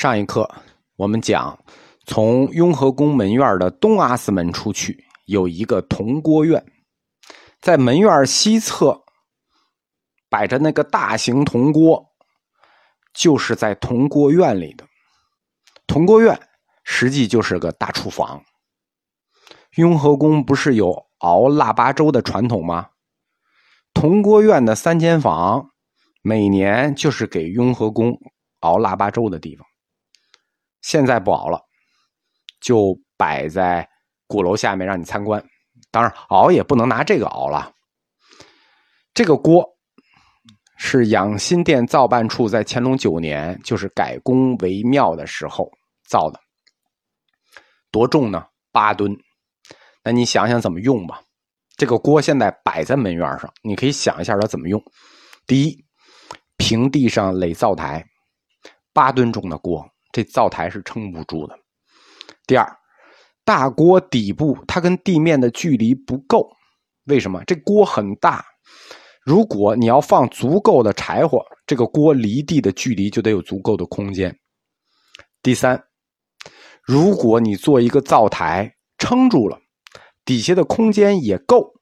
[0.00, 0.50] 上一课
[0.96, 1.62] 我们讲，
[2.06, 6.64] 从雍和宫门院的东阿寺门出去，有一个铜锅院，
[7.60, 9.02] 在门院西侧
[10.30, 12.02] 摆着那个大型铜锅，
[13.12, 14.86] 就是在铜锅院里的。
[15.86, 16.40] 铜锅院
[16.82, 18.42] 实际就是个大厨房。
[19.74, 22.88] 雍和宫不是有熬腊八粥的传统吗？
[23.92, 25.68] 铜锅院的三间房，
[26.22, 28.18] 每年就是给雍和宫
[28.60, 29.66] 熬腊八粥的地方。
[30.82, 31.60] 现在不熬了，
[32.60, 33.88] 就摆在
[34.26, 35.44] 鼓楼下面让你参观。
[35.90, 37.72] 当然，熬也不能拿这个熬了。
[39.12, 39.66] 这个锅
[40.76, 45.70] 是养心殿造办处在乾隆九年，就是改宫为庙的时候
[46.06, 46.40] 造的。
[47.90, 48.46] 多重呢？
[48.70, 49.16] 八吨。
[50.04, 51.20] 那你想想怎么用吧。
[51.76, 54.82] 这个锅现在摆在门院上，你可以想一下它怎么用。
[55.46, 55.84] 第一，
[56.56, 58.06] 平地上垒灶台，
[58.92, 59.86] 八吨重的锅。
[60.12, 61.58] 这灶台是撑不住的。
[62.46, 62.76] 第二，
[63.44, 66.50] 大锅底部它跟地面的距离不够，
[67.04, 67.42] 为什么？
[67.44, 68.44] 这锅很大，
[69.24, 74.36] 如果你要放足够的柴火，这个锅离地的距离就得有足够的空间。
[75.42, 75.82] 第三，
[76.82, 79.58] 如果你做一个灶台撑住了，
[80.24, 81.74] 底下的空间也够，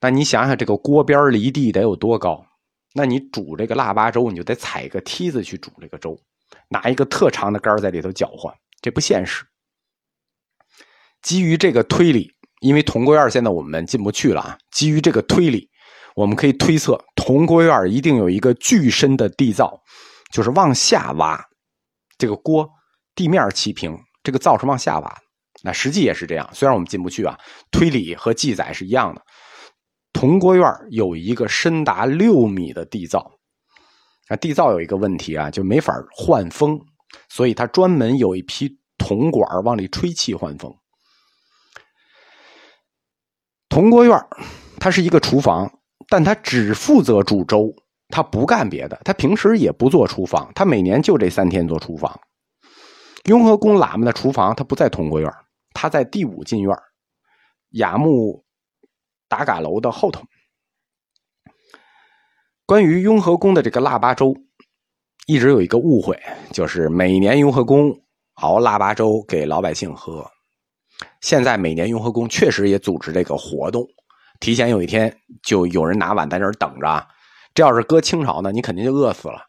[0.00, 2.44] 那你想想这个锅边离地得有多高？
[2.94, 6.18] 那你煮这个腊八粥，你就得踩个梯子去煮这个粥。
[6.68, 9.44] 拿一个特长的杆在里头搅和，这不现实。
[11.22, 14.58] 基于这个推理，因为铜锅院现在我们进不去了啊。
[14.70, 15.68] 基于这个推理，
[16.14, 19.82] 我们可以推测铜锅院一定有一个巨深的地灶，
[20.32, 21.38] 就是往下挖。
[22.16, 22.68] 这个锅
[23.14, 25.18] 地面齐平，这个灶是往下挖。
[25.62, 27.38] 那实际也是这样，虽然我们进不去啊，
[27.70, 29.22] 推理和记载是一样的。
[30.12, 33.39] 铜锅院有一个深达六米的地灶。
[34.30, 36.80] 那地灶有一个问题啊，就没法换风，
[37.28, 40.72] 所以他专门有一批铜管往里吹气换风。
[43.68, 44.16] 铜锅院
[44.78, 47.74] 它是一个厨房，但它只负责煮粥，
[48.08, 52.20] 它不干别的，它平时也不做厨房，它每年就这三天做厨房。
[53.24, 55.28] 雍和宫喇嘛的厨房它不在铜锅院，
[55.72, 56.72] 它在第五进院，
[57.70, 58.44] 雅木
[59.28, 60.22] 达嘎楼的后头。
[62.70, 64.32] 关于雍和宫的这个腊八粥，
[65.26, 66.16] 一直有一个误会，
[66.52, 67.92] 就是每年雍和宫
[68.34, 70.24] 熬腊八粥给老百姓喝。
[71.20, 73.84] 现在每年雍和宫确实也组织这个活动，
[74.38, 77.04] 提前有一天就有人拿碗在那儿等着。
[77.54, 79.40] 这要是搁清朝呢，你肯定就饿死了，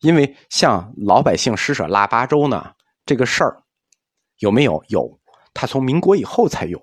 [0.00, 2.72] 因为向老百姓施舍腊八粥呢，
[3.04, 3.62] 这个事儿
[4.38, 4.82] 有没有？
[4.88, 5.20] 有，
[5.52, 6.80] 他从民国以后才有。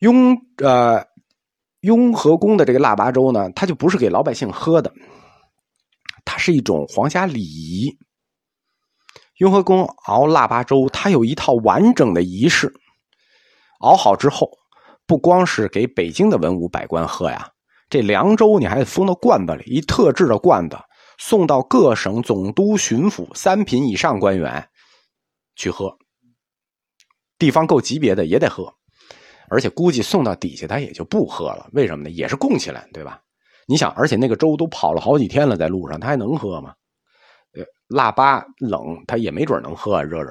[0.00, 1.13] 雍呃。
[1.84, 4.90] 雍和宫的这个腊八粥呢，它就不是给老百姓喝的，
[6.24, 7.98] 它是一种皇家礼仪。
[9.36, 12.72] 雍和宫熬腊八粥，它有一套完整的仪式。
[13.80, 14.50] 熬好之后，
[15.06, 17.50] 不光是给北京的文武百官喝呀，
[17.90, 20.78] 这凉粥你还得封到罐子里，一特制的罐子，
[21.18, 24.66] 送到各省总督、巡抚三品以上官员
[25.54, 25.98] 去喝。
[27.38, 28.72] 地方够级别的也得喝。
[29.48, 32.10] 而且估计送到底下他也就不喝了，为什么呢？
[32.10, 33.20] 也是供起来，对吧？
[33.66, 36.74] 你想，而且那个粥都跑了好几天了，在路上他还能喝吗？
[37.54, 40.30] 呃，腊八冷，他也没准能喝啊，热热。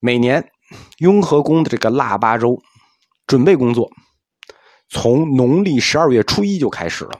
[0.00, 0.50] 每年
[0.98, 2.60] 雍和宫的这个腊八粥
[3.26, 3.90] 准备工作，
[4.88, 7.18] 从农历十二月初一就开始了。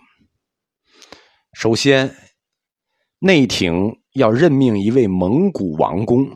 [1.55, 2.15] 首先，
[3.19, 6.28] 内廷要任命一位蒙古王公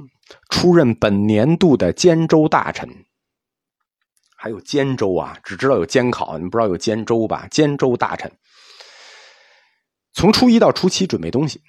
[0.48, 2.88] 出任本年度的监州大臣。
[4.42, 7.46] 还有监州啊，只知道有监考，你不知道有监州吧？
[7.50, 8.32] 监州大臣
[10.14, 11.60] 从初一到初七准备东西，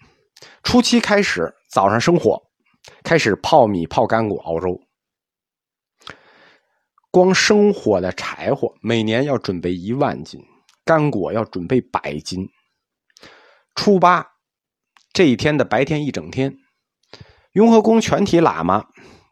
[0.63, 2.41] 初七开始早上生火，
[3.03, 4.79] 开始泡米、泡干果、熬粥。
[7.11, 10.41] 光生火的柴火每年要准备一万斤，
[10.85, 12.47] 干果要准备百斤。
[13.75, 14.25] 初八
[15.11, 16.55] 这一天的白天一整天，
[17.51, 18.85] 雍和宫全体喇嘛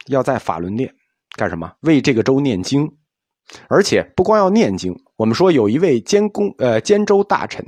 [0.07, 0.94] 要在法轮殿
[1.38, 1.71] 干什么？
[1.80, 2.99] 为这个州念经。
[3.68, 7.66] 而且不光要念经，我们说有一位监公呃监州大臣，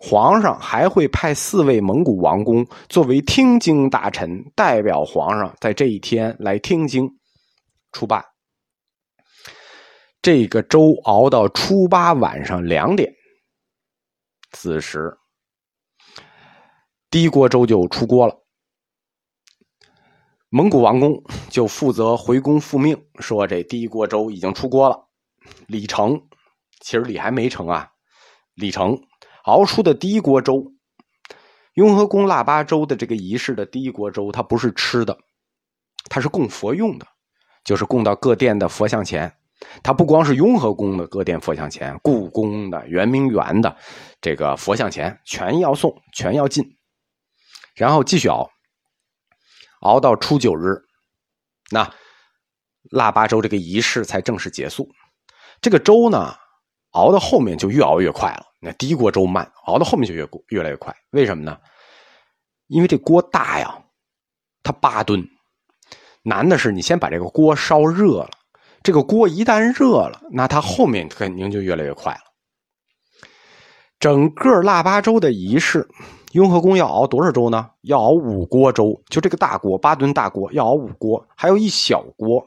[0.00, 7.06] 皇上还会派四位蒙古王公作为听经大臣，代表皇上在这一天来听经。
[7.92, 8.24] 初八，
[10.22, 13.12] 这个粥熬到初八晚上两点，
[14.52, 15.12] 子时，
[17.10, 18.34] 第一锅粥就出锅了。
[20.50, 25.09] 蒙古王公就负责回宫复命，说这第一锅粥已经出锅了。
[25.66, 26.28] 李成，
[26.80, 27.92] 其实李还没成啊。
[28.54, 29.00] 李成
[29.44, 30.72] 熬出的第一锅粥，
[31.74, 35.18] 雍和宫腊八粥的这个仪式的第一锅粥，它不是吃的，
[36.10, 37.06] 它是供佛用的，
[37.64, 39.34] 就是供到各殿的佛像前。
[39.82, 43.76] 它不光是雍和宫的各殿佛像前，故宫的、圆明园的
[44.20, 46.64] 这个佛像前，全要送，全要进，
[47.74, 48.50] 然后继续熬，
[49.80, 50.82] 熬到初九日，
[51.70, 51.94] 那
[52.90, 54.88] 腊八粥这个仪式才正式结束。
[55.60, 56.34] 这个粥呢，
[56.92, 58.46] 熬到后面就越熬越快了。
[58.60, 60.94] 那第一锅粥慢，熬到后面就越越来越快。
[61.10, 61.58] 为什么呢？
[62.66, 63.82] 因为这锅大呀，
[64.62, 65.26] 它八吨，
[66.22, 68.30] 难的是你先把这个锅烧热了。
[68.82, 72.20] 这个锅一旦热了，那它后面肯定就越来越快了。
[73.98, 75.86] 整个腊八粥的仪式，
[76.32, 77.70] 雍和宫要熬多少粥呢？
[77.82, 79.02] 要熬五锅粥。
[79.10, 82.46] 就这个大锅，八吨大锅要熬五锅，还有一小锅。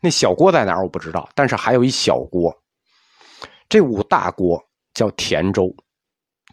[0.00, 2.56] 那小锅在哪儿我不知道，但是还有一小锅。
[3.68, 4.62] 这五大锅
[4.94, 5.74] 叫甜粥，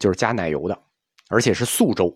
[0.00, 0.78] 就是加奶油的，
[1.28, 2.14] 而且是素粥。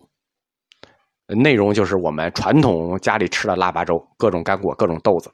[1.27, 5.31] 内容就是我们传统家里吃的腊八粥，各种干果，各种豆子。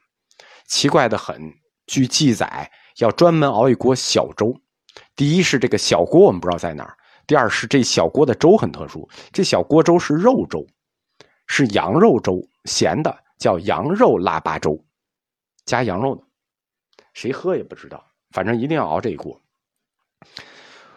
[0.68, 1.54] 奇怪的很。
[1.88, 4.54] 据记载，要专门熬一锅小粥。
[5.16, 6.92] 第一是这个小锅我们不知道在哪儿；
[7.26, 10.68] 第二是这小锅的粥很特殊，这小锅粥是肉粥，
[11.48, 14.78] 是羊肉粥，咸的，叫羊肉腊八粥，
[15.68, 16.24] 加羊肉的。
[17.14, 19.40] 谁喝也不知道，反正一定要熬这一锅。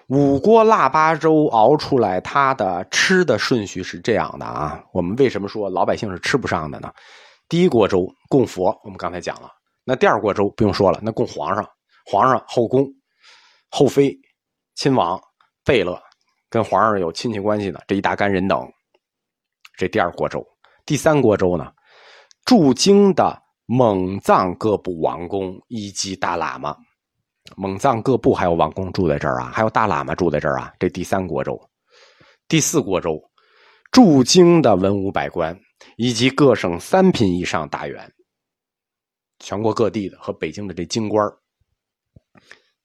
[0.06, 4.82] 五锅腊八粥熬出来，它的吃的顺序是这样的啊。
[4.92, 6.92] 我们为什么说老百姓是吃不上的呢？
[7.48, 9.50] 第一锅粥供佛，我们刚才讲了。
[9.84, 11.68] 那第二锅粥不用说了，那供皇上、
[12.04, 12.86] 皇上后宫、
[13.70, 14.16] 后妃、
[14.74, 15.20] 亲王、
[15.64, 16.00] 贝勒，
[16.48, 18.68] 跟皇上有亲戚关系的这一大干人等，
[19.76, 20.46] 这第二锅粥。
[20.84, 21.72] 第三锅粥呢，
[22.44, 23.40] 驻京的
[23.72, 26.76] 蒙藏各部王公以及大喇嘛，
[27.56, 30.74] 蒙藏各部还有王公住在这儿啊，还有大喇嘛住在这儿啊。
[30.76, 31.56] 这第三锅粥，
[32.48, 33.22] 第四锅粥，
[33.92, 35.56] 驻京的文武百官
[35.96, 38.12] 以及各省三品以上大员。
[39.38, 41.24] 全国各地的和北京的这京官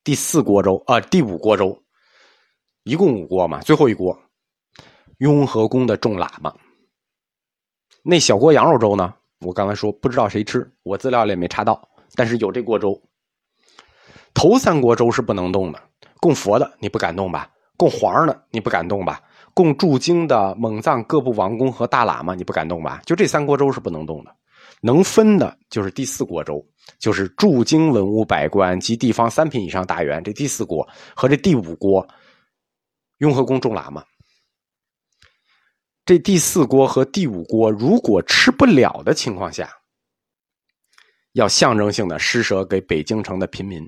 [0.03, 1.81] 第四锅粥啊，第五锅粥，
[2.83, 4.15] 一共五锅嘛，最后一锅，
[5.17, 6.55] 雍和宫的众喇嘛。
[8.03, 9.15] 那小锅羊肉粥呢？
[9.41, 11.81] 我刚才说不知道谁吃，我资料里也没查到，
[12.15, 12.99] 但是有这锅粥。
[14.33, 15.81] 头三锅粥是不能动的，
[16.19, 17.49] 供佛的你不敢动吧？
[17.77, 19.21] 供皇上的你不敢动吧？
[19.53, 23.01] 供驻京的蒙藏各部王公和大喇嘛你不敢动吧？
[23.05, 24.35] 就这三锅粥是不能动的。
[24.81, 26.63] 能分的就是第四锅粥，
[26.99, 30.23] 就是驻京文武百官及地方三品以上大员。
[30.23, 32.05] 这第四锅和这第五锅，
[33.19, 34.03] 雍和宫众喇嘛。
[36.05, 39.67] 这第四锅和第五锅如果吃不了的情况下，
[41.33, 43.83] 要象征性的施舍给北京城的贫民。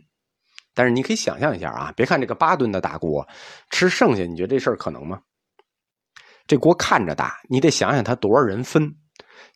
[0.74, 3.28] 但是你可以想象一下啊，别看这个八吨的大锅，
[3.70, 5.22] 吃剩下，你觉得这事儿可能吗？
[6.48, 8.96] 这锅看着大，你得想想他多少人分。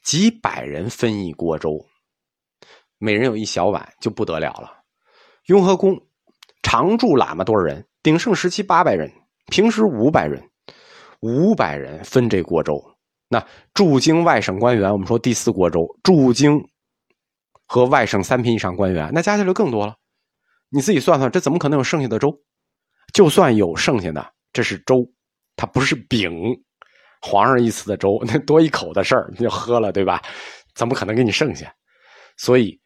[0.04, 1.84] 几百人分一锅粥，
[3.00, 4.84] 每人有一小碗，就不得了了。
[5.46, 6.00] 雍和宫
[6.62, 7.88] 常住喇嘛多少人？
[8.04, 9.12] 鼎盛时期八百人，
[9.48, 10.50] 平时五百人，
[11.22, 12.80] 五百人分这锅粥。
[13.30, 16.60] 那驻京外省官员，我们说第四锅粥，驻京
[17.66, 19.96] 和外省三品以上官员，那加起来就更多了。
[20.70, 22.30] 你自己算算，这怎么可能有剩下的粥？
[23.14, 24.96] 就算有剩下的，这是粥，
[25.56, 26.32] 它不是饼。
[27.22, 30.22] 皇上一次的粥，那多一口的事儿，你就喝了，对吧？
[30.74, 31.72] 怎么可能给你剩下？
[32.38, 32.82] 所以，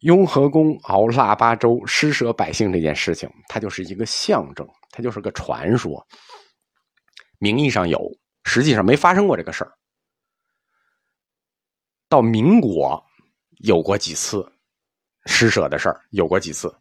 [0.00, 6.06] 雍和宫熬腊八粥施舍百姓这件事情，它就是一个象征，它就是个传说。
[7.42, 8.00] 名义上有，
[8.44, 9.72] 实际上没发生过这个事儿。
[12.08, 13.04] 到民国
[13.64, 14.46] 有过几次
[15.26, 16.72] 施舍的事儿，有过几次。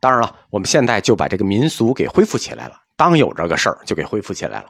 [0.00, 2.74] 当然了，我们现在就把这个民俗给恢复起来了。
[2.96, 4.68] 当有这个事儿，就给恢复起来了。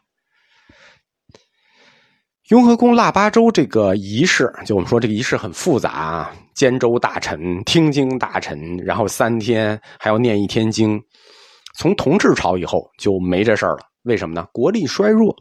[2.48, 11.02] 雍和宫腊八粥这个仪式，就我们说这个仪式很复杂啊，监州大臣、听经大臣，然后三天还要念一天经。
[11.78, 14.46] 从同治朝以后就没这事儿了，为什么呢？
[14.52, 15.36] 国力衰弱，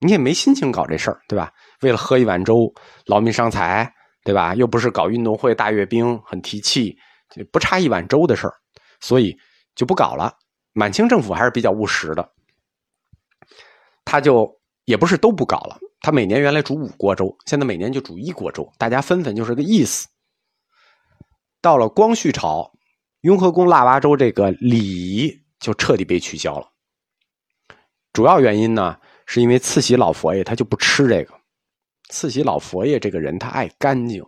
[0.00, 1.52] 你也没心情搞这事儿，对吧？
[1.82, 2.72] 为了喝一碗粥，
[3.06, 3.92] 劳民伤财，
[4.24, 4.54] 对吧？
[4.54, 6.96] 又不是搞运动会、大阅兵，很提气，
[7.52, 8.54] 不差一碗粥的事儿，
[9.00, 9.36] 所以
[9.74, 10.32] 就不搞了。
[10.72, 12.28] 满清政府还是比较务实的，
[14.04, 14.48] 他就
[14.84, 15.78] 也不是都不搞了。
[16.00, 20.06] 他每年原来煮五锅粥，现在每年就煮一锅粥，大家分分就是个意思。
[21.60, 22.70] 到了光绪朝，
[23.22, 26.68] 雍和宫腊八粥这个礼仪就彻底被取消了。
[28.12, 28.96] 主要原因呢，
[29.26, 31.34] 是因为慈禧老佛爷他就不吃这个。
[32.10, 34.24] 慈禧老佛爷这个人他爱干净，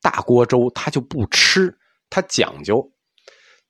[0.00, 1.76] 大锅粥他就不吃，
[2.10, 2.92] 他讲究，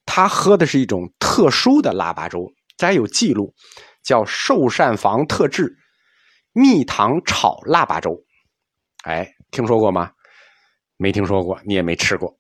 [0.05, 3.55] 他喝的是一种特殊的腊八粥，这还有记录，
[4.03, 5.79] 叫寿膳房特制。
[6.53, 8.25] 蜜糖炒腊八粥。
[9.05, 10.13] 哎，听说过吗？
[10.97, 12.39] 没听说过，你也没吃过。